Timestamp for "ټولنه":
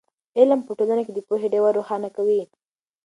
0.77-1.01